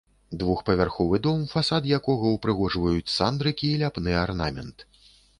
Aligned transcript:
Двухпавярховы 0.41 1.17
дом, 1.25 1.41
фасад 1.51 1.83
якога 1.97 2.31
ўпрыгожваюць 2.35 3.13
сандрыкі 3.17 3.67
і 3.75 3.75
ляпны 3.83 4.15
арнамент. 4.23 4.77